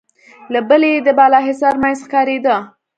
[0.53, 2.55] له بلې يې د بالاحصار مينځ ښکارېده.